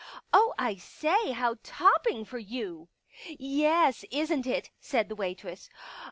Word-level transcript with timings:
"Oh, 0.33 0.55
I 0.57 0.77
say— 0.77 1.29
how 1.33 1.57
topping 1.61 2.25
for 2.25 2.39
you."" 2.39 2.89
Yes, 3.63 4.03
isn't 4.09 4.47
it," 4.47 4.71
said 4.79 5.09
the 5.09 5.15
waitress. 5.15 5.69